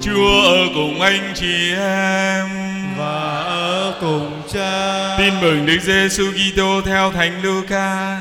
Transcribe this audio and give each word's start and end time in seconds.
Chúa 0.00 0.42
ở 0.42 0.68
cùng 0.74 1.00
anh 1.00 1.32
chị 1.34 1.72
em. 1.74 2.48
Và 2.98 3.42
ở 3.44 3.94
cùng 4.00 4.42
cha. 4.52 5.16
Tin 5.18 5.40
mừng 5.40 5.66
Đức 5.66 5.78
Giêsu 5.82 6.24
Kitô 6.32 6.80
theo 6.86 7.12
Thánh 7.12 7.42
Luca. 7.42 8.20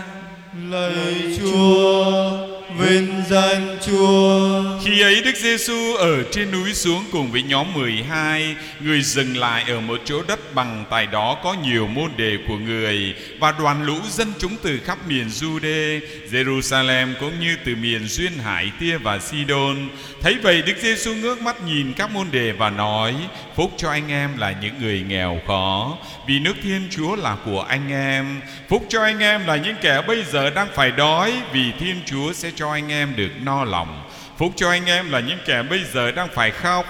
Lạy 0.69 1.37
Chúa 1.39 2.48
vinh 2.79 3.23
danh 3.29 3.77
Chúa. 3.85 4.63
Khi 4.85 5.01
ấy 5.01 5.21
Đức 5.21 5.35
Giêsu 5.35 5.95
ở 5.95 6.23
trên 6.31 6.51
núi 6.51 6.73
xuống 6.73 7.03
cùng 7.11 7.31
với 7.31 7.43
nhóm 7.43 7.73
12 7.73 8.55
Người 8.79 9.01
dừng 9.01 9.37
lại 9.37 9.63
ở 9.67 9.79
một 9.79 9.99
chỗ 10.05 10.23
đất 10.27 10.55
bằng 10.55 10.85
Tại 10.89 11.07
đó 11.07 11.37
có 11.43 11.53
nhiều 11.53 11.87
môn 11.87 12.11
đề 12.17 12.37
của 12.47 12.57
người 12.57 13.15
Và 13.39 13.51
đoàn 13.51 13.85
lũ 13.85 13.95
dân 14.09 14.33
chúng 14.39 14.55
từ 14.63 14.79
khắp 14.85 14.97
miền 15.07 15.27
Jude 15.27 15.99
Jerusalem 16.31 17.13
cũng 17.19 17.39
như 17.39 17.55
từ 17.65 17.75
miền 17.75 18.07
Duyên 18.07 18.31
Hải, 18.43 18.71
Tia 18.79 18.97
và 18.97 19.19
Sidon. 19.19 19.89
Thấy 20.21 20.37
vậy 20.41 20.61
Đức 20.61 20.73
Giêsu 20.81 21.15
ngước 21.15 21.41
mắt 21.41 21.61
nhìn 21.65 21.93
các 21.93 22.11
môn 22.11 22.27
đề 22.31 22.51
và 22.51 22.69
nói, 22.69 23.15
Phúc 23.55 23.71
cho 23.77 23.89
anh 23.89 24.11
em 24.11 24.37
là 24.37 24.55
những 24.61 24.73
người 24.81 25.03
nghèo 25.07 25.41
khó, 25.47 25.97
Vì 26.27 26.39
nước 26.39 26.53
Thiên 26.63 26.87
Chúa 26.89 27.15
là 27.15 27.37
của 27.45 27.61
anh 27.61 27.91
em. 27.91 28.41
Phúc 28.69 28.85
cho 28.89 29.01
anh 29.01 29.19
em 29.19 29.45
là 29.45 29.55
những 29.55 29.75
kẻ 29.81 30.01
bây 30.07 30.23
giờ 30.23 30.49
đang 30.49 30.67
phải 30.75 30.91
đói, 30.91 31.33
Vì 31.53 31.71
Thiên 31.79 32.01
Chúa 32.05 32.33
sẽ 32.33 32.51
cho 32.55 32.68
anh 32.71 32.91
em 32.91 33.15
được 33.15 33.31
no 33.41 33.63
lòng. 33.63 34.03
Phúc 34.37 34.53
cho 34.55 34.69
anh 34.69 34.85
em 34.85 35.11
là 35.11 35.19
những 35.19 35.39
kẻ 35.45 35.63
bây 35.63 35.83
giờ 35.93 36.11
đang 36.11 36.27
phải 36.33 36.51
khóc, 36.51 36.85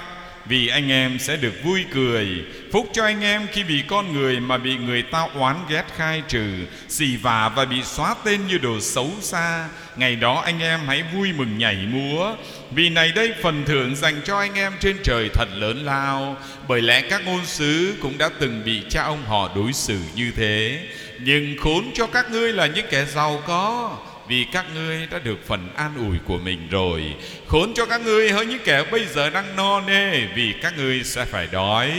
vì 0.45 0.67
anh 0.67 0.91
em 0.91 1.19
sẽ 1.19 1.35
được 1.35 1.53
vui 1.63 1.85
cười. 1.93 2.27
Phúc 2.71 2.89
cho 2.93 3.03
anh 3.03 3.21
em 3.21 3.47
khi 3.51 3.63
bị 3.63 3.83
con 3.87 4.13
người 4.13 4.39
mà 4.39 4.57
bị 4.57 4.77
người 4.77 5.01
ta 5.01 5.27
oán 5.35 5.55
ghét 5.69 5.83
khai 5.95 6.23
trừ, 6.27 6.53
Xì 6.87 7.17
vả 7.17 7.49
và 7.55 7.65
bị 7.65 7.83
xóa 7.83 8.15
tên 8.23 8.47
như 8.47 8.57
đồ 8.57 8.79
xấu 8.79 9.11
xa. 9.21 9.67
Ngày 9.95 10.15
đó 10.15 10.41
anh 10.45 10.59
em 10.59 10.79
hãy 10.87 11.03
vui 11.13 11.33
mừng 11.33 11.57
nhảy 11.57 11.75
múa, 11.75 12.35
Vì 12.71 12.89
này 12.89 13.11
đây 13.15 13.33
phần 13.41 13.63
thưởng 13.65 13.95
dành 13.95 14.21
cho 14.25 14.39
anh 14.39 14.53
em 14.53 14.73
trên 14.79 14.97
trời 15.03 15.29
thật 15.33 15.47
lớn 15.53 15.85
lao. 15.85 16.37
Bởi 16.67 16.81
lẽ 16.81 17.01
các 17.01 17.25
ngôn 17.25 17.45
sứ 17.45 17.95
cũng 18.01 18.17
đã 18.17 18.29
từng 18.39 18.61
bị 18.65 18.81
cha 18.89 19.03
ông 19.03 19.25
họ 19.25 19.51
đối 19.55 19.73
xử 19.73 19.99
như 20.15 20.31
thế. 20.35 20.79
Nhưng 21.19 21.57
khốn 21.57 21.91
cho 21.93 22.07
các 22.07 22.31
ngươi 22.31 22.53
là 22.53 22.65
những 22.65 22.85
kẻ 22.89 23.05
giàu 23.05 23.41
có 23.47 23.97
vì 24.29 24.45
các 24.51 24.65
ngươi 24.73 25.07
đã 25.11 25.19
được 25.19 25.47
phần 25.47 25.69
an 25.75 25.91
ủi 25.97 26.17
của 26.25 26.37
mình 26.37 26.67
rồi. 26.69 27.15
Khốn 27.47 27.73
cho 27.73 27.85
các 27.85 28.01
ngươi 28.01 28.31
hơn 28.31 28.49
những 28.49 28.59
kẻ 28.63 28.83
bây 28.91 29.05
giờ 29.05 29.29
đang 29.29 29.55
no 29.55 29.81
nê, 29.81 30.25
vì 30.35 30.53
các 30.61 30.77
ngươi 30.77 31.03
sẽ 31.03 31.25
phải 31.25 31.47
đói. 31.51 31.91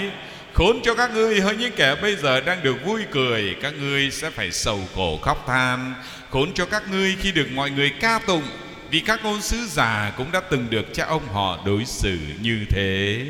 Khốn 0.52 0.80
cho 0.82 0.94
các 0.94 1.10
ngươi 1.14 1.40
hơn 1.40 1.58
những 1.58 1.72
kẻ 1.76 1.94
bây 2.02 2.16
giờ 2.16 2.40
đang 2.40 2.62
được 2.62 2.84
vui 2.84 3.02
cười, 3.10 3.56
các 3.62 3.74
ngươi 3.80 4.10
sẽ 4.10 4.30
phải 4.30 4.50
sầu 4.50 4.80
khổ 4.94 5.18
khóc 5.22 5.44
than. 5.46 5.94
Khốn 6.30 6.52
cho 6.54 6.66
các 6.66 6.82
ngươi 6.90 7.16
khi 7.20 7.32
được 7.32 7.46
mọi 7.54 7.70
người 7.70 7.90
ca 8.00 8.18
tụng, 8.26 8.44
vì 8.90 9.00
các 9.00 9.24
ngôn 9.24 9.40
sứ 9.40 9.66
già 9.66 10.12
cũng 10.16 10.32
đã 10.32 10.40
từng 10.50 10.66
được 10.70 10.94
cha 10.94 11.04
ông 11.06 11.28
họ 11.32 11.58
đối 11.66 11.84
xử 11.84 12.18
như 12.42 12.64
thế. 12.68 13.26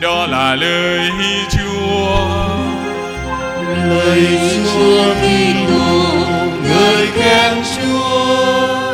Đó 0.00 0.26
là 0.26 0.54
lời 0.54 1.10
Chúa. 1.50 2.16
Lời 3.88 4.50
Chúa 4.74 5.14
Kitô 5.14 6.13
khen 7.14 7.62
Chúa. 7.76 8.84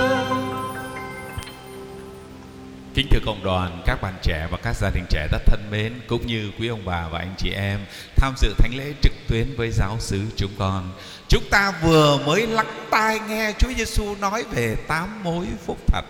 Kính 2.95 3.07
thưa 3.11 3.21
công 3.27 3.45
đoàn, 3.45 3.83
các 3.87 4.03
bạn 4.03 4.15
trẻ 4.23 4.49
và 4.51 4.59
các 4.63 4.77
gia 4.77 4.91
đình 4.91 5.05
trẻ 5.11 5.29
rất 5.33 5.39
thân 5.47 5.71
mến 5.71 6.01
Cũng 6.09 6.27
như 6.27 6.51
quý 6.59 6.69
ông 6.69 6.85
bà 6.85 7.09
và 7.09 7.19
anh 7.19 7.35
chị 7.39 7.51
em 7.51 7.81
Tham 8.17 8.35
dự 8.37 8.55
thánh 8.59 8.75
lễ 8.75 8.93
trực 9.03 9.13
tuyến 9.29 9.55
với 9.57 9.71
giáo 9.71 9.97
xứ 10.01 10.21
chúng 10.37 10.51
con. 10.59 10.93
Chúng 11.29 11.45
ta 11.51 11.73
vừa 11.83 12.19
mới 12.27 12.47
lắng 12.47 12.87
tai 12.91 13.21
nghe 13.29 13.53
Chúa 13.59 13.69
Giêsu 13.77 14.17
nói 14.21 14.45
về 14.51 14.77
tám 14.89 15.25
mối 15.25 15.47
phúc 15.67 15.79
thật. 15.87 16.05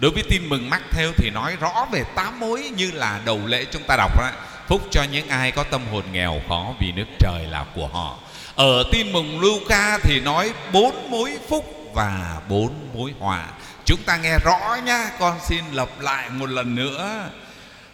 Đối 0.00 0.10
với 0.10 0.22
tin 0.30 0.48
mừng 0.48 0.70
mắc 0.70 0.82
theo 0.90 1.12
thì 1.16 1.30
nói 1.30 1.56
rõ 1.60 1.86
về 1.92 2.04
tám 2.14 2.40
mối 2.40 2.70
như 2.76 2.90
là 2.90 3.20
đầu 3.24 3.40
lễ 3.46 3.64
chúng 3.70 3.82
ta 3.86 3.96
đọc 3.96 4.18
đó. 4.18 4.30
Phúc 4.68 4.82
cho 4.90 5.02
những 5.02 5.28
ai 5.28 5.50
có 5.50 5.64
tâm 5.64 5.80
hồn 5.92 6.04
nghèo 6.12 6.40
khó 6.48 6.74
vì 6.80 6.92
nước 6.92 7.06
trời 7.18 7.46
là 7.50 7.64
của 7.74 7.86
họ. 7.86 8.18
Ở 8.54 8.84
tin 8.92 9.12
mừng 9.12 9.40
Luca 9.40 9.98
thì 9.98 10.20
nói 10.20 10.52
bốn 10.72 11.10
mối 11.10 11.38
phúc 11.48 11.90
và 11.94 12.40
bốn 12.48 12.72
mối 12.94 13.14
họa. 13.18 13.46
Chúng 13.84 14.02
ta 14.02 14.16
nghe 14.16 14.38
rõ 14.38 14.76
nhá 14.84 15.10
Con 15.18 15.38
xin 15.48 15.64
lặp 15.72 15.88
lại 16.00 16.30
một 16.30 16.50
lần 16.50 16.74
nữa. 16.74 17.28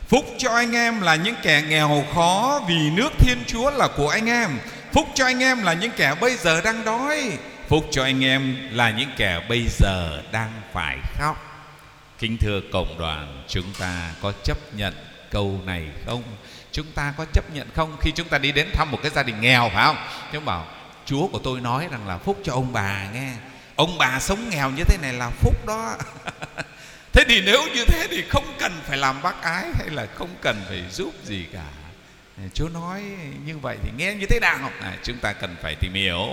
Phúc 0.09 0.25
cho 0.39 0.51
anh 0.51 0.73
em 0.77 1.01
là 1.01 1.15
những 1.15 1.35
kẻ 1.43 1.63
nghèo 1.69 2.05
khó 2.15 2.61
Vì 2.69 2.91
nước 2.91 3.11
Thiên 3.19 3.39
Chúa 3.47 3.71
là 3.71 3.89
của 3.97 4.09
anh 4.09 4.27
em. 4.27 4.51
Phúc 4.93 5.09
cho 5.15 5.25
anh 5.25 5.43
em 5.43 5.63
là 5.63 5.73
những 5.73 5.91
kẻ 5.97 6.15
bây 6.21 6.37
giờ 6.37 6.61
đang 6.61 6.85
đói. 6.85 7.39
Phúc 7.69 7.87
cho 7.91 8.03
anh 8.05 8.25
em 8.25 8.57
là 8.71 8.91
những 8.91 9.11
kẻ 9.17 9.41
bây 9.49 9.67
giờ 9.69 10.23
đang 10.33 10.53
phải 10.73 10.99
khóc. 11.19 11.37
Kính 12.19 12.37
thưa 12.39 12.61
cộng 12.73 12.99
đoàn, 12.99 13.45
Chúng 13.49 13.73
ta 13.79 14.11
có 14.23 14.33
chấp 14.45 14.59
nhận 14.75 14.95
câu 15.31 15.61
này 15.65 15.87
không? 16.07 16.23
Chúng 16.73 16.87
ta 16.95 17.15
có 17.17 17.25
chấp 17.33 17.55
nhận 17.55 17.69
không 17.75 17.97
Khi 18.01 18.11
chúng 18.11 18.29
ta 18.29 18.39
đi 18.39 18.53
đến 18.53 18.69
thăm 18.75 18.91
một 18.91 18.99
cái 19.03 19.11
gia 19.15 19.23
đình 19.23 19.41
nghèo, 19.41 19.71
phải 19.75 19.85
không? 19.87 19.97
Chúng 20.33 20.45
bảo, 20.45 20.67
Chúa 21.07 21.29
của 21.29 21.39
tôi 21.39 21.61
nói 21.61 21.89
rằng 21.91 22.09
là 22.09 22.19
phúc 22.19 22.39
cho 22.45 22.53
ông 22.53 22.73
bà 22.73 23.11
nghe 23.11 23.33
Ông 23.77 23.99
bà 23.99 24.21
sống 24.21 24.51
nghèo 24.51 24.71
như 24.71 24.85
thế 24.85 24.99
này 25.03 25.13
là 25.13 25.31
phúc 25.31 25.67
đó 25.67 25.97
Thế 27.13 27.25
thì 27.29 27.43
nếu 27.47 27.61
như 27.75 27.85
thế 27.85 28.07
thì 28.11 28.23
không 28.29 28.45
cần 28.59 28.73
phải 28.87 28.99
làm 28.99 29.23
bác 29.23 29.43
ái 29.43 29.65
Hay 29.79 29.91
là 29.91 30.07
không 30.15 30.31
cần 30.41 30.63
phải 30.69 30.85
giúp 30.91 31.15
gì 31.25 31.47
cả 31.53 31.65
Chúa 32.55 32.69
nói 32.69 33.03
như 33.45 33.59
vậy 33.59 33.77
thì 33.83 33.91
nghe 33.97 34.15
như 34.15 34.27
thế 34.27 34.41
nào? 34.41 34.71
À, 34.81 34.97
Chúng 35.03 35.19
ta 35.19 35.33
cần 35.33 35.57
phải 35.63 35.75
tìm 35.75 35.95
hiểu 35.95 36.27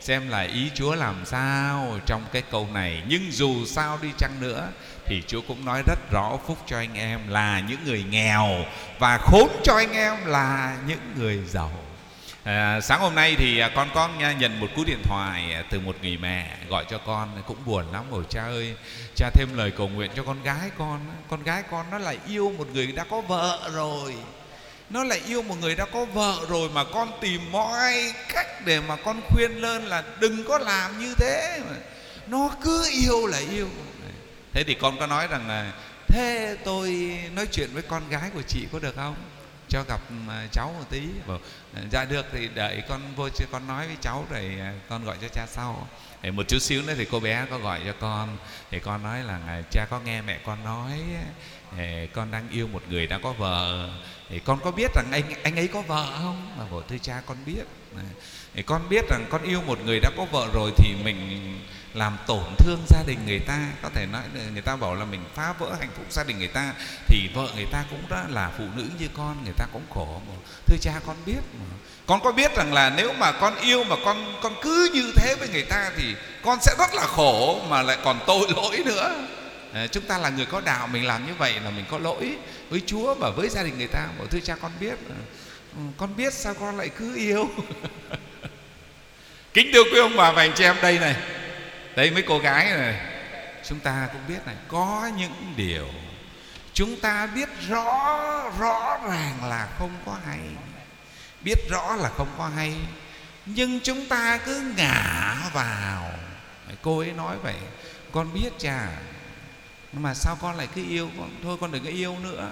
Xem 0.00 0.28
là 0.28 0.40
ý 0.40 0.70
Chúa 0.74 0.94
làm 0.94 1.24
sao 1.24 1.98
trong 2.06 2.22
cái 2.32 2.42
câu 2.50 2.68
này. 2.72 3.02
Nhưng 3.08 3.32
dù 3.32 3.66
sao 3.66 3.98
đi 4.02 4.08
chăng 4.18 4.40
nữa 4.40 4.68
Thì 5.06 5.22
Chúa 5.26 5.40
cũng 5.48 5.64
nói 5.64 5.82
rất 5.86 5.98
rõ 6.10 6.38
Phúc 6.46 6.58
cho 6.66 6.76
anh 6.76 6.94
em 6.94 7.20
là 7.28 7.60
những 7.68 7.84
người 7.84 8.04
nghèo 8.10 8.48
Và 8.98 9.18
khốn 9.18 9.48
cho 9.64 9.74
anh 9.74 9.92
em 9.92 10.26
là 10.26 10.76
những 10.86 11.00
người 11.16 11.38
giàu. 11.46 11.72
À, 12.44 12.80
sáng 12.80 13.00
hôm 13.00 13.14
nay 13.14 13.34
thì 13.38 13.58
à, 13.58 13.70
con 13.74 13.88
con 13.94 14.38
nhận 14.38 14.60
một 14.60 14.66
cú 14.76 14.84
điện 14.84 15.02
thoại 15.04 15.52
à, 15.52 15.62
từ 15.70 15.80
một 15.80 15.96
người 16.02 16.16
mẹ 16.16 16.56
gọi 16.68 16.84
cho 16.90 16.98
con 16.98 17.28
cũng 17.46 17.56
buồn 17.66 17.84
lắm 17.92 18.04
rồi 18.10 18.24
cha 18.30 18.42
ơi 18.42 18.74
cha 19.16 19.30
thêm 19.34 19.48
lời 19.54 19.70
cầu 19.70 19.88
nguyện 19.88 20.10
cho 20.16 20.22
con 20.22 20.42
gái 20.42 20.70
con 20.78 21.00
con 21.30 21.42
gái 21.42 21.62
con 21.70 21.86
nó 21.90 21.98
lại 21.98 22.18
yêu 22.28 22.52
một 22.58 22.66
người 22.72 22.86
đã 22.86 23.04
có 23.10 23.20
vợ 23.20 23.70
rồi 23.74 24.14
nó 24.90 25.04
lại 25.04 25.20
yêu 25.26 25.42
một 25.42 25.56
người 25.60 25.74
đã 25.74 25.84
có 25.84 26.04
vợ 26.04 26.46
rồi 26.48 26.68
mà 26.68 26.84
con 26.84 27.12
tìm 27.20 27.52
mọi 27.52 28.12
cách 28.28 28.64
để 28.64 28.80
mà 28.80 28.96
con 28.96 29.20
khuyên 29.28 29.50
lên 29.52 29.84
là 29.84 30.04
đừng 30.20 30.44
có 30.44 30.58
làm 30.58 30.98
như 30.98 31.14
thế. 31.18 31.60
Mà 31.70 31.76
nó 32.26 32.50
cứ 32.62 32.88
yêu 32.90 33.26
là 33.26 33.38
yêu. 33.38 33.68
Thế 34.52 34.64
thì 34.64 34.74
con 34.74 34.98
có 34.98 35.06
nói 35.06 35.26
rằng 35.26 35.48
là, 35.48 35.72
thế 36.08 36.56
tôi 36.64 37.18
nói 37.34 37.46
chuyện 37.52 37.70
với 37.72 37.82
con 37.82 38.08
gái 38.08 38.30
của 38.34 38.42
chị 38.42 38.66
có 38.72 38.78
được 38.78 38.96
không? 38.96 39.16
Cho 39.70 39.82
gặp 39.82 40.00
cháu 40.52 40.74
một 40.78 40.84
tí. 40.90 41.08
Bảo 41.26 41.38
dạ 41.90 42.04
được 42.04 42.26
thì 42.32 42.48
đợi 42.54 42.82
con 42.88 43.00
vô 43.16 43.28
con 43.52 43.66
nói 43.66 43.86
với 43.86 43.96
cháu 44.00 44.26
rồi 44.30 44.58
con 44.88 45.04
gọi 45.04 45.16
cho 45.22 45.28
cha 45.28 45.46
sau. 45.46 45.88
Thì 46.22 46.30
một 46.30 46.48
chút 46.48 46.58
xíu 46.58 46.82
nữa 46.82 46.94
thì 46.96 47.04
cô 47.10 47.20
bé 47.20 47.46
có 47.50 47.58
gọi 47.58 47.80
cho 47.84 47.92
con. 48.00 48.36
Thì 48.70 48.78
con 48.78 49.02
nói 49.02 49.22
là 49.22 49.62
cha 49.70 49.86
có 49.90 50.00
nghe 50.00 50.22
mẹ 50.22 50.38
con 50.44 50.64
nói 50.64 51.00
con 52.14 52.30
đang 52.30 52.48
yêu 52.48 52.68
một 52.68 52.82
người 52.88 53.06
đã 53.06 53.18
có 53.22 53.32
vợ. 53.32 53.90
Thì 54.28 54.38
con 54.38 54.60
có 54.64 54.70
biết 54.70 54.90
rằng 54.94 55.06
anh 55.12 55.42
anh 55.42 55.56
ấy 55.56 55.68
có 55.68 55.82
vợ 55.82 56.12
không? 56.18 56.58
Mà 56.58 56.64
bảo 56.70 56.82
thưa 56.82 56.98
cha 56.98 57.22
con 57.26 57.36
biết 57.46 57.64
thì 58.54 58.62
con 58.62 58.88
biết 58.88 59.08
rằng 59.08 59.26
con 59.30 59.42
yêu 59.42 59.62
một 59.66 59.78
người 59.84 60.00
đã 60.00 60.10
có 60.16 60.24
vợ 60.24 60.48
rồi 60.52 60.72
thì 60.76 60.94
mình 61.04 61.60
làm 61.94 62.16
tổn 62.26 62.44
thương 62.58 62.84
gia 62.88 63.02
đình 63.06 63.18
người 63.26 63.38
ta. 63.38 63.58
Có 63.82 63.90
thể 63.94 64.06
nói 64.06 64.22
người 64.52 64.62
ta 64.62 64.76
bảo 64.76 64.94
là 64.94 65.04
mình 65.04 65.24
phá 65.34 65.52
vỡ 65.58 65.76
hạnh 65.80 65.90
phúc 65.96 66.06
gia 66.10 66.24
đình 66.24 66.38
người 66.38 66.48
ta 66.48 66.72
thì 67.06 67.28
vợ 67.34 67.48
người 67.56 67.66
ta 67.72 67.84
cũng 67.90 68.02
đã 68.10 68.24
là 68.28 68.50
phụ 68.58 68.64
nữ 68.76 68.84
như 68.98 69.08
con 69.16 69.44
người 69.44 69.54
ta 69.56 69.66
cũng 69.72 69.82
khổ 69.94 70.20
mà. 70.28 70.34
Thưa 70.66 70.76
cha 70.80 70.92
con 71.06 71.16
biết 71.26 71.40
mà. 71.58 71.76
Con 72.06 72.20
có 72.20 72.32
biết 72.32 72.56
rằng 72.56 72.72
là 72.72 72.90
nếu 72.96 73.12
mà 73.12 73.32
con 73.32 73.56
yêu 73.56 73.84
mà 73.84 73.96
con 74.04 74.34
con 74.42 74.54
cứ 74.62 74.90
như 74.94 75.12
thế 75.16 75.36
với 75.38 75.48
người 75.48 75.64
ta 75.64 75.90
thì 75.96 76.14
con 76.42 76.58
sẽ 76.60 76.74
rất 76.78 76.94
là 76.94 77.06
khổ 77.06 77.60
mà 77.68 77.82
lại 77.82 77.98
còn 78.04 78.20
tội 78.26 78.48
lỗi 78.56 78.82
nữa. 78.84 79.26
À, 79.72 79.86
chúng 79.86 80.04
ta 80.04 80.18
là 80.18 80.28
người 80.28 80.46
có 80.46 80.60
đạo 80.60 80.86
mình 80.86 81.06
làm 81.06 81.26
như 81.26 81.32
vậy 81.38 81.54
là 81.64 81.70
mình 81.70 81.84
có 81.90 81.98
lỗi 81.98 82.36
với 82.70 82.82
Chúa 82.86 83.14
và 83.14 83.30
với 83.30 83.48
gia 83.48 83.62
đình 83.62 83.78
người 83.78 83.88
ta. 83.88 84.08
Mà 84.18 84.24
thưa 84.30 84.40
cha 84.40 84.56
con 84.62 84.72
biết 84.80 84.94
mà. 85.08 85.14
Ừ, 85.76 85.80
con 85.96 86.16
biết 86.16 86.32
sao 86.32 86.54
con 86.54 86.76
lại 86.76 86.88
cứ 86.88 87.16
yêu. 87.16 87.50
Kính 89.54 89.70
thưa 89.72 89.84
quý 89.84 89.98
ông 89.98 90.16
bà 90.16 90.32
và 90.32 90.42
anh 90.42 90.52
chị 90.54 90.64
em, 90.64 90.76
đây 90.82 90.98
này. 90.98 91.16
Đây 91.96 92.10
mấy 92.10 92.22
cô 92.22 92.38
gái 92.38 92.64
này. 92.64 93.00
Chúng 93.64 93.80
ta 93.80 94.08
cũng 94.12 94.22
biết 94.28 94.46
này, 94.46 94.56
có 94.68 95.10
những 95.16 95.54
điều 95.56 95.88
chúng 96.80 97.00
ta 97.00 97.26
biết 97.26 97.48
rõ 97.68 98.50
rõ 98.58 98.98
ràng 99.08 99.44
là 99.44 99.68
không 99.78 99.90
có 100.06 100.16
hay. 100.26 100.38
Biết 101.44 101.68
rõ 101.70 101.96
là 101.96 102.08
không 102.08 102.28
có 102.38 102.48
hay, 102.48 102.76
nhưng 103.46 103.80
chúng 103.80 104.06
ta 104.06 104.38
cứ 104.44 104.72
ngả 104.76 105.36
vào. 105.52 106.10
Cô 106.82 106.98
ấy 106.98 107.12
nói 107.12 107.36
vậy, 107.42 107.54
con 108.12 108.34
biết 108.34 108.50
cha 108.58 108.88
mà 109.92 110.14
sao 110.14 110.38
con 110.40 110.56
lại 110.56 110.68
cứ 110.74 110.84
yêu? 110.88 111.10
Con, 111.18 111.30
thôi 111.42 111.56
con 111.60 111.72
đừng 111.72 111.84
có 111.84 111.90
yêu 111.90 112.16
nữa 112.22 112.50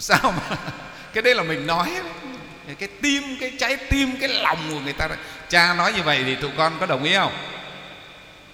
sao 0.00 0.34
mà? 0.36 0.56
Cái 1.14 1.22
đấy 1.22 1.34
là 1.34 1.42
mình 1.42 1.66
nói 1.66 1.90
cái 2.78 2.88
tim 3.02 3.22
cái 3.40 3.52
trái 3.58 3.76
tim 3.76 4.16
cái 4.20 4.28
lòng 4.28 4.58
của 4.70 4.80
người 4.80 4.92
ta 4.92 5.08
cha 5.48 5.74
nói 5.74 5.92
như 5.92 6.02
vậy 6.02 6.22
thì 6.24 6.34
tụi 6.34 6.50
con 6.56 6.72
có 6.80 6.86
đồng 6.86 7.04
ý 7.04 7.14
không? 7.14 7.32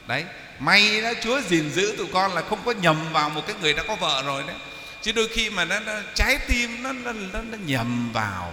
Đấy. 0.07 0.25
May 0.59 1.01
đó 1.01 1.11
chúa 1.23 1.41
gìn 1.41 1.71
giữ 1.71 1.95
tụi 1.99 2.07
con 2.13 2.35
là 2.35 2.43
không 2.43 2.59
có 2.65 2.73
nhầm 2.73 2.97
vào 3.13 3.31
một 3.31 3.47
cái 3.47 3.57
người 3.63 3.73
đã 3.73 3.83
có 3.89 3.95
vợ 3.97 4.23
rồi 4.27 4.43
đấy. 4.47 4.57
Chứ 5.03 5.13
đôi 5.13 5.29
khi 5.29 5.51
mà 5.51 5.65
nó, 5.65 5.81
nó 5.81 5.93
trái 6.15 6.39
tim 6.49 6.83
nó, 6.83 6.93
nó 6.93 7.13
nó 7.13 7.41
nó 7.51 7.59
nhầm 7.67 8.13
vào. 8.13 8.53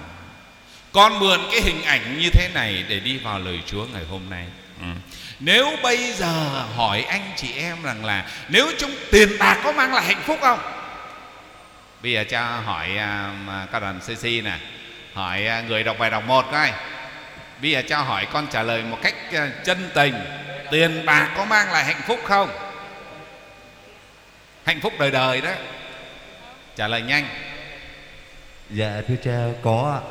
Con 0.92 1.20
mượn 1.20 1.40
cái 1.52 1.62
hình 1.62 1.84
ảnh 1.84 2.20
như 2.20 2.30
thế 2.30 2.50
này 2.54 2.86
để 2.90 3.00
đi 3.00 3.18
vào 3.18 3.40
lời 3.40 3.60
chúa 3.66 3.86
ngày 3.94 4.04
hôm 4.10 4.30
nay. 4.30 4.46
Ừ. 4.82 4.88
nếu 5.40 5.76
bây 5.84 6.14
giờ 6.14 6.66
hỏi 6.76 7.02
anh 7.02 7.32
chị 7.36 7.54
em 7.54 7.84
rằng 7.84 8.06
là 8.06 8.30
nếu 8.50 8.72
chúng 8.78 8.92
tiền 9.12 9.30
bạc 9.40 9.58
có 9.64 9.72
mang 9.72 9.94
lại 9.94 10.06
hạnh 10.06 10.24
phúc 10.26 10.38
không? 10.42 10.77
Bây 12.04 12.12
giờ 12.12 12.24
cho 12.30 12.42
hỏi 12.42 12.90
uh, 12.90 13.72
các 13.72 13.80
đoàn 13.80 14.00
cc 14.00 14.24
nè 14.24 14.58
hỏi 15.14 15.48
uh, 15.60 15.70
người 15.70 15.84
đọc 15.84 15.96
bài 16.00 16.10
đọc 16.10 16.24
một 16.28 16.46
coi. 16.52 16.72
Bây 17.62 17.72
giờ 17.72 17.82
cho 17.90 17.98
hỏi 17.98 18.28
con 18.34 18.48
trả 18.52 18.64
lời 18.64 18.84
một 18.84 18.98
cách 19.02 19.16
uh, 19.30 19.66
chân 19.66 19.90
tình 19.94 20.14
tiền 20.72 21.06
bạc 21.06 21.34
có 21.38 21.46
mang 21.46 21.72
lại 21.72 21.86
hạnh 21.86 22.02
phúc 22.08 22.20
không? 22.24 22.50
Hạnh 24.66 24.80
phúc 24.82 24.94
đời 25.00 25.12
đời 25.12 25.42
đó. 25.42 25.52
Trả 26.76 26.88
lời 26.88 27.02
nhanh. 27.02 27.26
Dạ 28.70 29.02
thưa 29.08 29.16
cha 29.24 29.38
có 29.64 30.02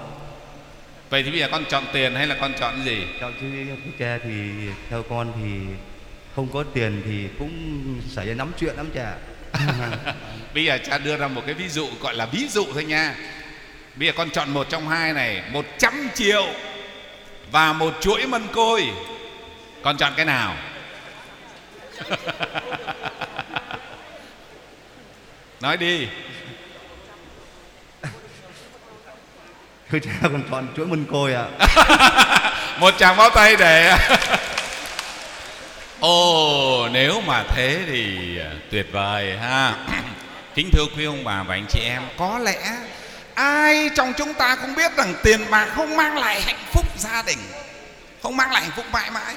vậy 1.10 1.22
thì 1.22 1.30
bây 1.30 1.40
giờ 1.40 1.48
con 1.52 1.64
chọn 1.64 1.84
tiền 1.92 2.14
hay 2.14 2.26
là 2.26 2.36
con 2.40 2.54
chọn 2.60 2.84
gì? 2.84 3.06
Chào 3.20 3.30
chứ 3.40 3.46
thưa 3.84 3.90
cha 3.98 4.18
thì 4.24 4.50
theo 4.90 5.02
con 5.10 5.32
thì 5.36 5.74
không 6.36 6.48
có 6.52 6.64
tiền 6.74 7.02
thì 7.04 7.28
cũng 7.38 8.00
xảy 8.08 8.26
ra 8.26 8.34
nắm 8.34 8.52
chuyện 8.58 8.76
lắm 8.76 8.90
cha 8.94 9.14
bây 10.54 10.64
giờ 10.64 10.78
cha 10.86 10.98
đưa 10.98 11.16
ra 11.16 11.28
một 11.28 11.42
cái 11.46 11.54
ví 11.54 11.68
dụ 11.68 11.88
gọi 12.00 12.14
là 12.14 12.26
ví 12.26 12.48
dụ 12.48 12.66
thôi 12.72 12.84
nha. 12.84 13.14
Bây 13.94 14.08
giờ 14.08 14.12
con 14.16 14.30
chọn 14.30 14.50
một 14.50 14.66
trong 14.70 14.88
hai 14.88 15.12
này 15.12 15.42
một 15.52 15.64
trăm 15.78 16.08
triệu 16.14 16.46
và 17.50 17.72
một 17.72 17.94
chuỗi 18.00 18.26
mân 18.26 18.48
côi. 18.52 18.88
Con 19.82 19.96
chọn 19.96 20.12
cái 20.16 20.26
nào? 20.26 20.56
Nói 25.60 25.76
đi. 25.76 26.06
Thưa 29.90 29.98
cha 29.98 30.10
con 30.22 30.42
chọn 30.50 30.68
chuỗi 30.76 30.86
mân 30.86 31.04
côi 31.04 31.34
ạ 31.34 31.44
một 32.80 32.94
tràng 32.98 33.16
pháo 33.16 33.30
tay 33.30 33.56
để 33.56 33.96
ồ, 36.06 36.88
nếu 36.92 37.20
mà 37.20 37.44
thế 37.54 37.78
thì 37.86 38.38
à, 38.38 38.50
tuyệt 38.70 38.86
vời 38.92 39.36
ha. 39.38 39.74
Kính 40.54 40.70
thưa 40.72 40.84
quý 40.96 41.04
ông 41.04 41.24
bà 41.24 41.42
và 41.42 41.54
anh 41.54 41.66
chị 41.70 41.80
em, 41.84 42.02
có 42.18 42.38
lẽ 42.38 42.76
ai 43.34 43.90
trong 43.94 44.12
chúng 44.12 44.34
ta 44.34 44.56
cũng 44.56 44.74
biết 44.74 44.96
rằng 44.96 45.14
tiền 45.22 45.40
bạc 45.50 45.68
không 45.74 45.96
mang 45.96 46.18
lại 46.18 46.40
hạnh 46.40 46.64
phúc 46.72 46.86
gia 46.98 47.22
đình, 47.22 47.38
không 48.22 48.36
mang 48.36 48.52
lại 48.52 48.62
hạnh 48.62 48.70
phúc 48.76 48.84
mãi 48.92 49.10
mãi. 49.10 49.34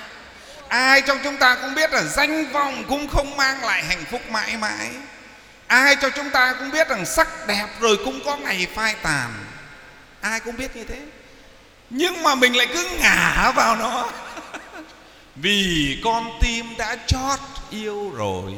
Ai 0.68 1.02
trong 1.02 1.18
chúng 1.24 1.38
ta 1.38 1.56
cũng 1.62 1.76
biết 1.76 1.92
là 1.92 2.04
danh 2.04 2.52
vọng 2.52 2.84
cũng 2.90 3.08
không 3.08 3.38
mang 3.38 3.64
lại 3.64 3.84
hạnh 3.84 4.04
phúc 4.12 4.22
mãi 4.30 4.58
mãi. 4.58 4.90
Ai 5.68 5.96
trong 5.96 6.12
chúng 6.16 6.30
ta 6.30 6.54
cũng 6.60 6.72
biết 6.72 6.90
rằng 6.90 7.06
sắc 7.06 7.48
đẹp 7.48 7.68
rồi 7.80 7.98
cũng 8.06 8.20
có 8.26 8.38
ngày 8.38 8.68
phai 8.76 8.96
tàn. 9.04 9.30
Ai 10.22 10.40
cũng 10.40 10.58
biết 10.58 10.76
như 10.76 10.84
thế. 10.84 11.00
Nhưng 11.90 12.24
mà 12.24 12.36
mình 12.36 12.58
lại 12.58 12.68
cứ 12.74 12.90
ngả 13.00 13.52
vào 13.56 13.76
nó 13.76 14.10
vì 15.42 15.98
con 16.04 16.40
tim 16.42 16.66
đã 16.78 16.98
chót 17.08 17.40
yêu 17.70 18.12
rồi. 18.16 18.54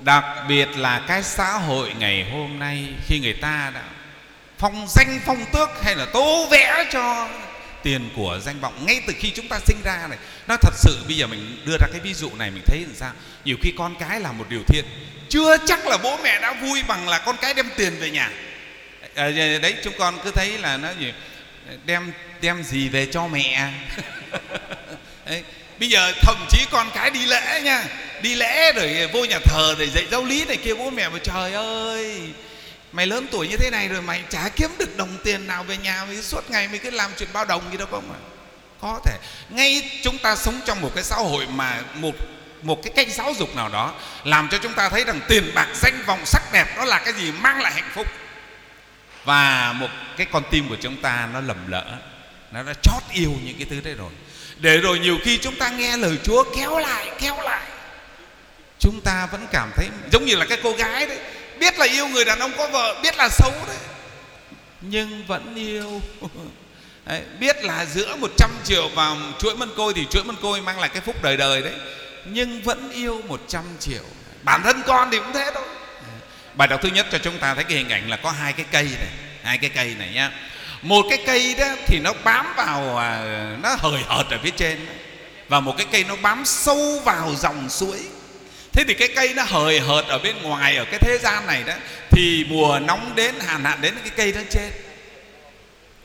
Đặc 0.00 0.24
biệt 0.48 0.68
là 0.76 1.04
cái 1.08 1.22
xã 1.22 1.52
hội 1.52 1.92
ngày 1.98 2.30
hôm 2.32 2.58
nay 2.58 2.88
khi 3.06 3.18
người 3.20 3.36
ta 3.40 3.72
đã 3.74 3.82
phong 4.58 4.86
danh 4.88 5.20
phong 5.26 5.44
tước 5.52 5.68
hay 5.82 5.94
là 5.94 6.06
tô 6.12 6.46
vẽ 6.50 6.86
cho 6.92 7.28
tiền 7.82 8.08
của 8.16 8.40
danh 8.42 8.60
vọng 8.60 8.86
ngay 8.86 9.02
từ 9.06 9.12
khi 9.18 9.30
chúng 9.30 9.48
ta 9.48 9.58
sinh 9.66 9.76
ra 9.84 10.06
này 10.08 10.18
nó 10.48 10.56
thật 10.56 10.74
sự 10.76 11.04
bây 11.06 11.16
giờ 11.16 11.26
mình 11.26 11.56
đưa 11.64 11.76
ra 11.80 11.86
cái 11.92 12.00
ví 12.00 12.14
dụ 12.14 12.30
này 12.34 12.50
mình 12.50 12.62
thấy 12.66 12.80
làm 12.80 12.94
sao? 12.94 13.12
Nhiều 13.44 13.56
khi 13.62 13.72
con 13.78 13.94
cái 14.00 14.20
làm 14.20 14.38
một 14.38 14.44
điều 14.48 14.62
thiện. 14.66 14.84
Chưa 15.28 15.56
chắc 15.66 15.86
là 15.86 15.98
bố 16.02 16.16
mẹ 16.22 16.40
đã 16.40 16.52
vui 16.52 16.82
bằng 16.88 17.08
là 17.08 17.18
con 17.18 17.36
cái 17.40 17.54
đem 17.54 17.68
tiền 17.76 17.96
về 18.00 18.10
nhà. 18.10 18.30
À, 19.14 19.30
đấy 19.62 19.74
chúng 19.84 19.94
con 19.98 20.14
cứ 20.24 20.30
thấy 20.30 20.58
là 20.58 20.76
nó 20.76 20.88
gì? 21.00 21.12
Đem 21.86 22.12
đem 22.40 22.62
gì 22.62 22.88
về 22.88 23.06
cho 23.06 23.26
mẹ? 23.26 23.72
Đấy 25.26 25.42
bây 25.80 25.88
giờ 25.88 26.12
thậm 26.22 26.46
chí 26.50 26.66
con 26.70 26.90
cái 26.94 27.10
đi 27.10 27.26
lễ 27.26 27.60
nha. 27.64 27.84
Đi 28.22 28.34
lễ 28.34 28.72
rồi 28.72 29.08
vô 29.12 29.24
nhà 29.24 29.38
thờ 29.44 29.74
để 29.78 29.88
dạy 29.88 30.04
giáo 30.10 30.24
lý 30.24 30.44
này 30.44 30.56
kia 30.56 30.74
bố 30.74 30.90
mẹ 30.90 31.08
mà 31.08 31.18
trời 31.22 31.52
ơi 31.52 32.20
mày 32.92 33.06
lớn 33.06 33.26
tuổi 33.30 33.48
như 33.48 33.56
thế 33.56 33.70
này 33.70 33.88
rồi 33.88 34.02
mày 34.02 34.22
chả 34.30 34.48
kiếm 34.56 34.70
được 34.78 34.96
đồng 34.96 35.18
tiền 35.24 35.46
nào 35.46 35.64
về 35.64 35.76
nhà 35.76 36.04
mày 36.04 36.22
suốt 36.22 36.50
ngày 36.50 36.68
mày 36.68 36.78
cứ 36.78 36.90
làm 36.90 37.10
chuyện 37.18 37.28
bao 37.32 37.44
đồng 37.44 37.62
gì 37.70 37.76
đâu 37.76 37.88
không 37.90 38.12
ạ, 38.12 38.18
có 38.80 39.00
thể. 39.04 39.18
Ngay 39.50 39.90
chúng 40.02 40.18
ta 40.18 40.36
sống 40.36 40.60
trong 40.66 40.80
một 40.80 40.90
cái 40.94 41.04
xã 41.04 41.16
hội 41.16 41.46
mà 41.46 41.80
một 41.94 42.14
một 42.62 42.82
cái 42.82 42.92
cách 42.96 43.08
giáo 43.10 43.34
dục 43.38 43.56
nào 43.56 43.68
đó 43.68 43.94
làm 44.24 44.48
cho 44.50 44.58
chúng 44.62 44.72
ta 44.72 44.88
thấy 44.88 45.04
rằng 45.04 45.20
tiền 45.28 45.50
bạc 45.54 45.68
danh 45.74 46.02
vọng 46.06 46.26
sắc 46.26 46.42
đẹp 46.52 46.76
đó 46.76 46.84
là 46.84 46.98
cái 46.98 47.14
gì 47.14 47.32
mang 47.32 47.60
lại 47.60 47.72
hạnh 47.72 47.90
phúc. 47.94 48.06
Và 49.24 49.72
một 49.72 49.88
cái 50.16 50.26
con 50.32 50.42
tim 50.50 50.68
của 50.68 50.76
chúng 50.80 50.96
ta 50.96 51.28
nó 51.32 51.40
lầm 51.40 51.70
lỡ 51.70 51.84
nó 52.52 52.62
đã 52.62 52.72
chót 52.82 53.02
yêu 53.12 53.32
những 53.44 53.58
cái 53.58 53.66
thứ 53.70 53.80
đấy 53.84 53.94
rồi 53.94 54.10
để 54.60 54.78
rồi 54.78 54.98
nhiều 54.98 55.18
khi 55.22 55.38
chúng 55.38 55.56
ta 55.56 55.68
nghe 55.68 55.96
lời 55.96 56.18
Chúa 56.24 56.44
kéo 56.56 56.78
lại 56.78 57.10
kéo 57.20 57.36
lại. 57.42 57.66
Chúng 58.78 59.00
ta 59.00 59.26
vẫn 59.32 59.46
cảm 59.52 59.70
thấy 59.76 59.88
giống 60.12 60.24
như 60.24 60.36
là 60.36 60.44
cái 60.44 60.58
cô 60.62 60.72
gái 60.72 61.06
đấy 61.06 61.18
biết 61.58 61.78
là 61.78 61.86
yêu 61.86 62.08
người 62.08 62.24
đàn 62.24 62.38
ông 62.38 62.52
có 62.58 62.66
vợ 62.66 63.00
biết 63.02 63.16
là 63.16 63.28
xấu 63.28 63.52
đấy. 63.66 63.76
Nhưng 64.80 65.26
vẫn 65.26 65.54
yêu. 65.54 66.00
Đấy, 67.06 67.22
biết 67.40 67.64
là 67.64 67.86
giữa 67.86 68.16
100 68.16 68.50
triệu 68.64 68.88
vào 68.88 69.16
chuỗi 69.38 69.56
mân 69.56 69.70
côi 69.76 69.94
thì 69.94 70.06
chuỗi 70.10 70.24
mân 70.24 70.36
côi 70.42 70.60
mang 70.60 70.80
lại 70.80 70.88
cái 70.88 71.00
phúc 71.00 71.22
đời 71.22 71.36
đời 71.36 71.62
đấy. 71.62 71.72
Nhưng 72.24 72.62
vẫn 72.62 72.90
yêu 72.90 73.22
100 73.28 73.64
triệu. 73.80 74.02
Bản 74.42 74.62
thân 74.62 74.82
con 74.86 75.08
thì 75.10 75.18
cũng 75.18 75.32
thế 75.32 75.50
thôi. 75.54 75.62
Bài 76.54 76.68
đọc 76.68 76.80
thứ 76.82 76.88
nhất 76.88 77.06
cho 77.12 77.18
chúng 77.18 77.38
ta 77.38 77.54
thấy 77.54 77.64
cái 77.64 77.78
hình 77.78 77.88
ảnh 77.88 78.10
là 78.10 78.16
có 78.16 78.30
hai 78.30 78.52
cái 78.52 78.66
cây 78.72 78.84
này 78.84 79.08
hai 79.44 79.58
cái 79.58 79.70
cây 79.70 79.94
này 79.98 80.10
nhá 80.14 80.30
một 80.84 81.06
cái 81.08 81.18
cây 81.26 81.54
đó 81.58 81.66
thì 81.86 81.98
nó 81.98 82.12
bám 82.24 82.46
vào 82.56 82.96
à, 82.96 83.20
nó 83.62 83.76
hời 83.78 84.02
hợt 84.08 84.26
ở 84.30 84.38
phía 84.42 84.50
trên. 84.50 84.86
Và 85.48 85.60
một 85.60 85.74
cái 85.78 85.86
cây 85.92 86.04
nó 86.08 86.16
bám 86.16 86.44
sâu 86.44 87.00
vào 87.04 87.34
dòng 87.38 87.70
suối. 87.70 87.98
Thế 88.72 88.84
thì 88.88 88.94
cái 88.94 89.08
cây 89.16 89.34
nó 89.34 89.42
hời 89.42 89.80
hợt 89.80 90.06
ở 90.06 90.18
bên 90.18 90.42
ngoài, 90.42 90.76
ở 90.76 90.84
cái 90.84 90.98
thế 91.00 91.18
gian 91.22 91.46
này 91.46 91.62
đó, 91.62 91.74
thì 92.10 92.46
mùa 92.48 92.78
nóng 92.78 93.12
đến, 93.14 93.34
hạn 93.40 93.64
hạn 93.64 93.80
đến 93.80 93.94
cái 94.02 94.10
cây 94.16 94.32
nó 94.32 94.40
chết. 94.50 94.70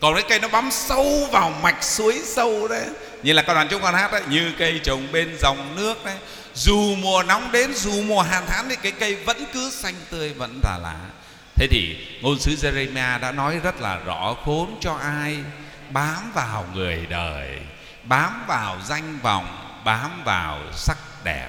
Còn 0.02 0.14
cái 0.14 0.24
cây 0.30 0.40
nó 0.40 0.48
bám 0.48 0.72
sâu 0.72 1.28
vào 1.31 1.54
mạch 1.62 1.84
suối 1.84 2.22
sâu 2.26 2.68
đấy 2.68 2.86
như 3.24 3.34
là 3.34 3.42
con 3.42 3.56
đoàn 3.56 3.68
chúng 3.70 3.81
con 3.81 3.94
hát 3.94 4.12
đấy, 4.12 4.22
như 4.30 4.52
cây 4.58 4.80
trồng 4.84 5.12
bên 5.12 5.38
dòng 5.42 5.76
nước 5.76 6.06
đấy. 6.06 6.16
Dù 6.56 6.96
mùa 6.96 7.24
nóng 7.24 7.52
đến, 7.52 7.74
dù 7.74 8.02
mùa 8.02 8.22
hạn 8.22 8.44
hán, 8.48 8.70
thì 8.70 8.76
cái 8.76 8.92
cây 8.92 9.16
vẫn 9.16 9.46
cứ 9.54 9.72
xanh 9.72 9.96
tươi, 10.10 10.34
vẫn 10.34 10.60
là 10.64 10.78
lá 10.84 10.96
thế 11.60 11.68
thì 11.68 11.96
ngôn 12.22 12.40
sứ 12.40 12.52
Jeremiah 12.52 13.20
đã 13.20 13.31
nói 13.31 13.60
rất 13.64 13.81
là 13.81 14.00
rõ 14.06 14.36
khốn 14.45 14.78
cho 14.81 14.94
ai 14.94 15.38
bám 15.90 16.31
vào 16.33 16.66
người 16.74 17.06
đời, 17.10 17.50
bám 18.04 18.44
vào 18.48 18.78
danh 18.88 19.19
vọng, 19.22 19.81
bám 19.86 20.24
vào 20.24 20.60
sắc 20.74 20.98
đẹp. 21.24 21.48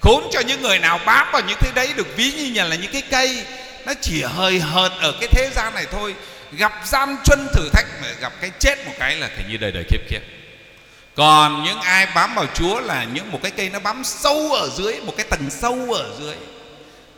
Khốn 0.00 0.24
cho 0.32 0.40
những 0.40 0.62
người 0.62 0.78
nào 0.78 1.00
bám 1.06 1.26
vào 1.32 1.42
những 1.48 1.58
thứ 1.60 1.70
đấy 1.74 1.92
được 1.96 2.16
ví 2.16 2.32
như 2.32 2.62
là 2.62 2.76
những 2.76 2.92
cái 2.92 3.02
cây, 3.10 3.44
nó 3.86 3.92
chỉ 4.00 4.22
hơi 4.22 4.60
hợt 4.60 4.92
ở 5.00 5.12
cái 5.20 5.28
thế 5.32 5.50
gian 5.54 5.74
này 5.74 5.86
thôi. 5.92 6.14
Gặp 6.52 6.72
gian 6.84 7.16
truân 7.24 7.48
thử 7.52 7.68
thách 7.72 7.86
mà 8.02 8.08
gặp 8.20 8.32
cái 8.40 8.50
chết 8.58 8.86
một 8.86 8.92
cái 8.98 9.16
là 9.16 9.30
thành 9.36 9.48
như 9.50 9.56
đời 9.56 9.72
đời 9.72 9.84
kiếp 9.90 10.00
kiếp 10.10 10.22
còn 11.14 11.64
những 11.64 11.80
ai 11.80 12.06
bám 12.14 12.34
vào 12.34 12.46
Chúa 12.54 12.80
là 12.80 13.04
những 13.04 13.32
một 13.32 13.38
cái 13.42 13.52
cây 13.56 13.70
nó 13.70 13.78
bám 13.78 14.04
sâu 14.04 14.52
ở 14.52 14.68
dưới, 14.76 15.00
một 15.00 15.14
cái 15.16 15.26
tầng 15.30 15.50
sâu 15.50 15.92
ở 15.92 16.10
dưới 16.20 16.34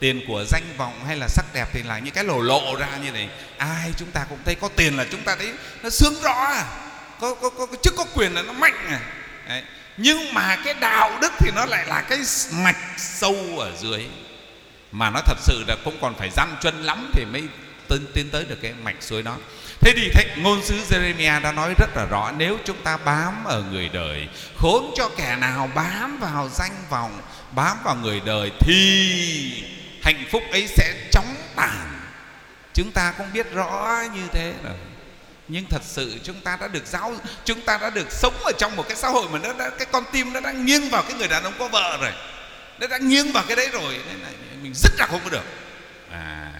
tiền 0.00 0.20
của 0.28 0.44
danh 0.44 0.62
vọng 0.76 1.04
hay 1.06 1.16
là 1.16 1.28
sắc 1.28 1.44
đẹp 1.54 1.68
thì 1.72 1.82
là 1.82 1.98
những 1.98 2.14
cái 2.14 2.24
lổ 2.24 2.40
lộ 2.40 2.76
ra 2.78 2.88
như 3.04 3.10
này 3.10 3.28
ai 3.58 3.92
chúng 3.96 4.10
ta 4.10 4.26
cũng 4.28 4.38
thấy 4.44 4.54
có 4.54 4.68
tiền 4.76 4.96
là 4.96 5.04
chúng 5.10 5.22
ta 5.22 5.36
thấy 5.36 5.52
nó 5.82 5.90
sướng 5.90 6.14
rõ 6.22 6.44
à. 6.44 6.64
Có 7.20 7.34
có 7.34 7.50
có, 7.50 7.66
có 7.66 7.76
chức 7.82 7.94
có 7.96 8.04
quyền 8.14 8.34
là 8.34 8.42
nó 8.42 8.52
mạnh 8.52 8.86
à. 8.88 9.00
Đấy. 9.48 9.62
nhưng 9.96 10.34
mà 10.34 10.56
cái 10.64 10.74
đạo 10.74 11.18
đức 11.20 11.32
thì 11.38 11.50
nó 11.54 11.64
lại 11.64 11.86
là 11.86 12.00
cái 12.00 12.18
mạch 12.52 12.76
sâu 12.98 13.36
ở 13.58 13.72
dưới. 13.80 14.06
Mà 14.92 15.10
nó 15.10 15.20
thật 15.26 15.38
sự 15.40 15.64
là 15.68 15.76
cũng 15.84 15.98
còn 16.00 16.14
phải 16.18 16.30
gian 16.36 16.56
chân 16.62 16.82
lắm 16.82 17.10
thì 17.12 17.24
mới 17.24 17.42
tiến, 17.88 18.06
tiến 18.14 18.30
tới 18.30 18.44
được 18.44 18.58
cái 18.62 18.74
mạch 18.82 18.96
suối 19.00 19.22
đó. 19.22 19.36
Thế 19.80 19.92
thì 19.96 20.10
thấy, 20.14 20.26
ngôn 20.36 20.64
sứ 20.64 20.74
Jeremiah 20.90 21.42
đã 21.42 21.52
nói 21.52 21.74
rất 21.78 21.96
là 21.96 22.06
rõ 22.10 22.32
nếu 22.38 22.58
chúng 22.64 22.82
ta 22.82 22.96
bám 22.96 23.44
ở 23.44 23.62
người 23.62 23.88
đời 23.88 24.28
khốn 24.56 24.90
cho 24.96 25.10
kẻ 25.16 25.36
nào 25.36 25.70
bám 25.74 26.18
vào 26.20 26.48
danh 26.48 26.84
vọng 26.90 27.20
bám 27.52 27.76
vào 27.84 27.94
người 27.94 28.20
đời 28.24 28.50
thì 28.60 29.75
hạnh 30.06 30.24
phúc 30.30 30.42
ấy 30.50 30.66
sẽ 30.66 30.94
chóng 31.12 31.34
tàn. 31.56 32.00
Chúng 32.74 32.92
ta 32.92 33.14
cũng 33.18 33.32
biết 33.32 33.52
rõ 33.52 34.02
như 34.14 34.22
thế 34.32 34.54
rồi 34.64 34.74
nhưng 35.48 35.64
thật 35.70 35.82
sự 35.82 36.18
chúng 36.22 36.40
ta 36.40 36.56
đã 36.60 36.68
được 36.68 36.86
giáo 36.86 37.14
chúng 37.44 37.60
ta 37.60 37.78
đã 37.78 37.90
được 37.90 38.12
sống 38.12 38.34
ở 38.44 38.52
trong 38.58 38.76
một 38.76 38.84
cái 38.88 38.96
xã 38.96 39.08
hội 39.08 39.28
mà 39.32 39.38
nó 39.38 39.52
đã 39.52 39.70
cái 39.78 39.86
con 39.92 40.04
tim 40.12 40.32
nó 40.32 40.40
đang 40.40 40.66
nghiêng 40.66 40.88
vào 40.90 41.02
cái 41.02 41.14
người 41.14 41.28
đàn 41.28 41.42
ông 41.42 41.54
có 41.58 41.68
vợ 41.68 41.98
rồi. 42.00 42.12
Nó 42.80 42.86
đã 42.86 42.98
nghiêng 42.98 43.32
vào 43.32 43.44
cái 43.48 43.56
đấy 43.56 43.68
rồi. 43.72 43.98
Nên 44.08 44.20
là 44.20 44.28
mình 44.62 44.72
rất 44.74 44.92
là 44.98 45.06
không 45.06 45.20
có 45.24 45.30
được. 45.30 45.44
À 46.10 46.52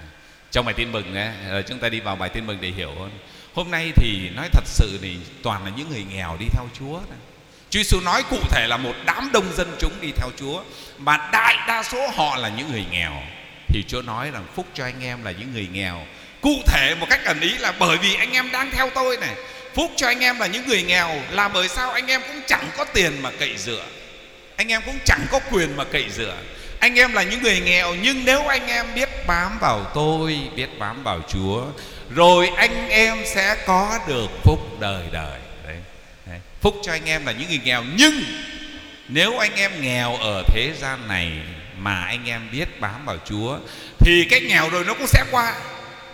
trong 0.51 0.65
bài 0.65 0.75
tin 0.75 0.93
mừng 0.93 1.15
ấy, 1.15 1.29
rồi 1.51 1.65
chúng 1.69 1.79
ta 1.79 1.89
đi 1.89 2.01
vào 2.01 2.17
bài 2.17 2.29
tin 2.29 2.47
mừng 2.47 2.59
để 2.61 2.69
hiểu 2.69 2.95
hơn. 2.99 3.11
Hôm 3.55 3.71
nay 3.71 3.93
thì 3.97 4.31
nói 4.37 4.49
thật 4.53 4.65
sự 4.67 4.99
thì 5.03 5.17
toàn 5.43 5.65
là 5.65 5.71
những 5.77 5.91
người 5.91 6.05
nghèo 6.11 6.37
đi 6.41 6.47
theo 6.53 6.69
chúa 6.79 7.01
này. 7.11 7.19
Chúa 7.77 7.83
Giêsu 7.83 8.01
nói 8.01 8.23
cụ 8.31 8.39
thể 8.51 8.67
là 8.67 8.77
một 8.77 8.95
đám 9.07 9.31
đông 9.33 9.53
dân 9.57 9.77
chúng 9.79 9.93
đi 10.01 10.13
theo 10.17 10.31
Chúa, 10.39 10.63
mà 10.99 11.29
đại 11.33 11.57
đa 11.69 11.83
số 11.83 12.09
họ 12.17 12.37
là 12.37 12.49
những 12.49 12.73
người 12.73 12.85
nghèo. 12.91 13.13
Thì 13.69 13.85
Chúa 13.89 14.03
nói 14.03 14.31
rằng 14.31 14.45
phúc 14.55 14.67
cho 14.75 14.85
anh 14.85 15.05
em 15.05 15.25
là 15.25 15.31
những 15.31 15.53
người 15.55 15.69
nghèo. 15.73 16.07
Cụ 16.41 16.55
thể 16.67 16.95
một 16.95 17.07
cách 17.11 17.25
ẩn 17.25 17.41
ý 17.41 17.59
là 17.59 17.73
bởi 17.79 17.97
vì 17.99 18.15
anh 18.15 18.33
em 18.33 18.53
đang 18.53 18.71
theo 18.71 18.91
tôi 18.95 19.17
này, 19.17 19.35
phúc 19.75 19.91
cho 19.97 20.07
anh 20.07 20.21
em 20.21 20.39
là 20.39 20.47
những 20.47 20.69
người 20.69 20.83
nghèo, 20.83 21.23
là 21.31 21.49
bởi 21.49 21.69
sao 21.69 21.91
anh 21.91 22.07
em 22.07 22.21
cũng 22.27 22.41
chẳng 22.47 22.71
có 22.77 22.85
tiền 22.85 23.23
mà 23.23 23.31
cậy 23.39 23.57
dựa. 23.57 23.85
Anh 24.57 24.69
em 24.69 24.83
cũng 24.87 24.99
chẳng 25.05 25.27
có 25.31 25.41
quyền 25.51 25.77
mà 25.77 25.85
cậy 25.85 26.05
dựa. 26.11 26.37
Anh 26.81 26.99
em 26.99 27.13
là 27.13 27.23
những 27.23 27.43
người 27.43 27.61
nghèo, 27.61 27.95
nhưng 27.95 28.25
nếu 28.25 28.47
anh 28.47 28.67
em 28.67 28.87
biết 28.95 29.09
bám 29.27 29.59
vào 29.61 29.91
tôi, 29.95 30.41
biết 30.57 30.79
bám 30.79 31.03
vào 31.03 31.21
chúa, 31.29 31.63
rồi 32.15 32.51
anh 32.57 32.89
em 32.89 33.19
sẽ 33.27 33.57
có 33.67 33.99
được 34.09 34.29
phúc 34.45 34.81
đời 34.81 35.05
đời 35.13 35.41
phúc 36.67 36.81
cho 36.83 36.93
anh 36.93 37.05
em 37.05 37.27
là 37.27 37.33
những 37.33 37.49
người 37.49 37.61
nghèo. 37.65 37.85
Nhưng 37.97 38.25
nếu 39.09 39.39
anh 39.39 39.55
em 39.57 39.83
nghèo 39.83 40.17
ở 40.17 40.43
thế 40.47 40.73
gian 40.81 41.09
này 41.09 41.33
mà 41.79 42.05
anh 42.05 42.29
em 42.29 42.49
biết 42.53 42.81
bám 42.81 43.05
vào 43.05 43.17
chúa, 43.29 43.59
thì 43.99 44.25
cái 44.31 44.41
nghèo 44.41 44.71
rồi 44.71 44.85
nó 44.85 44.95
cũng 44.95 45.07
sẽ 45.07 45.25
qua. 45.31 45.55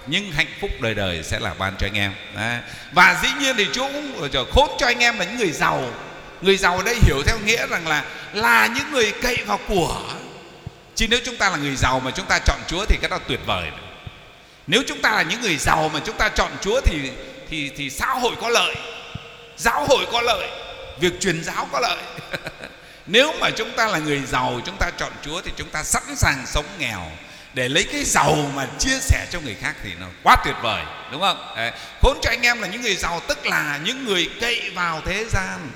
Nhưng 0.07 0.33
hạnh 0.33 0.47
phúc 0.61 0.71
đời 0.81 0.95
đời 0.95 1.23
sẽ 1.23 1.39
là 1.39 1.55
ban 1.59 1.75
cho 1.79 1.87
anh 1.87 1.99
em. 1.99 2.13
Đấy. 2.37 2.59
và 2.93 3.21
dĩ 3.23 3.29
nhiên 3.41 3.57
thì 3.57 3.67
Chúa 3.73 3.89
cũng 3.93 4.47
khốn 4.53 4.71
cho 4.79 4.87
anh 4.87 4.99
em 4.99 5.19
là 5.19 5.25
những 5.25 5.37
người 5.37 5.51
giàu. 5.51 5.85
Người 6.43 6.57
giàu 6.57 6.77
ở 6.77 6.83
đây 6.83 6.97
hiểu 7.03 7.23
theo 7.27 7.39
nghĩa 7.45 7.67
rằng 7.67 7.89
là 7.89 8.05
là 8.33 8.67
những 8.67 8.93
người 8.93 9.13
cậy 9.23 9.37
vào 9.47 9.59
của. 9.69 10.03
Chứ 10.95 11.07
nếu 11.11 11.21
chúng 11.25 11.37
ta 11.37 11.51
là 11.51 11.57
người 11.57 11.77
giàu 11.77 12.01
mà 12.01 12.11
chúng 12.11 12.27
ta 12.27 12.39
chọn 12.39 12.59
Chúa 12.67 12.85
thì 12.85 12.97
cái 13.01 13.11
đó 13.11 13.19
tuyệt 13.29 13.41
vời. 13.47 13.69
Nếu 14.67 14.83
chúng 14.89 15.01
ta 15.01 15.13
là 15.13 15.23
những 15.23 15.41
người 15.41 15.57
giàu 15.57 15.91
mà 15.95 16.01
chúng 16.07 16.17
ta 16.17 16.29
chọn 16.29 16.51
Chúa 16.61 16.81
thì 16.81 17.11
thì 17.51 17.71
thì 17.77 17.91
xã 17.91 18.07
hội 18.07 18.33
có 18.41 18.49
lợi 18.49 18.75
giáo 19.57 19.87
hội 19.89 20.07
có 20.13 20.21
lợi, 20.21 20.49
việc 21.01 21.21
truyền 21.21 21.45
giáo 21.45 21.69
có 21.73 21.81
lợi. 21.81 21.99
Nếu 23.07 23.33
mà 23.41 23.51
chúng 23.51 23.71
ta 23.77 23.87
là 23.87 23.99
người 23.99 24.21
giàu, 24.27 24.61
chúng 24.67 24.77
ta 24.77 24.91
chọn 24.97 25.13
Chúa 25.23 25.41
thì 25.45 25.51
chúng 25.57 25.69
ta 25.69 25.83
sẵn 25.83 26.17
sàng 26.17 26.47
sống 26.47 26.67
nghèo 26.79 27.11
để 27.55 27.69
lấy 27.69 27.85
cái 27.93 28.05
giàu 28.05 28.37
mà 28.55 28.67
chia 28.79 28.99
sẻ 29.01 29.27
cho 29.31 29.41
người 29.41 29.57
khác 29.61 29.75
thì 29.83 29.91
nó 30.01 30.07
quá 30.23 30.37
tuyệt 30.45 30.55
vời, 30.63 30.83
đúng 31.13 31.21
không? 31.21 31.55
Đấy. 31.57 31.73
khốn 32.03 32.19
cho 32.23 32.31
anh 32.31 32.43
em 32.43 32.61
là 32.61 32.69
những 32.69 32.83
người 32.83 32.97
giàu, 32.97 33.21
tức 33.29 33.47
là 33.47 33.81
những 33.85 34.05
người 34.05 34.31
cậy 34.41 34.71
vào 34.75 35.01
thế 35.05 35.25
gian, 35.31 35.71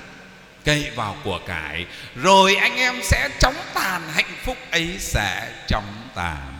cậy 0.65 0.91
vào 0.95 1.15
của 1.23 1.39
cải. 1.47 1.85
Rồi 2.15 2.55
anh 2.55 2.75
em 2.75 2.99
sẽ 3.03 3.29
chóng 3.39 3.55
tàn, 3.73 4.01
hạnh 4.13 4.35
phúc 4.45 4.57
ấy 4.71 4.95
sẽ 4.99 5.51
chóng 5.67 6.09
tàn. 6.15 6.56